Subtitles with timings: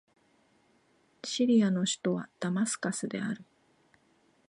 [1.23, 3.45] シリアの首都はダマスカスである